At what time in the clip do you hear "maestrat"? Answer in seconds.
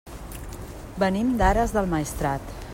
1.95-2.55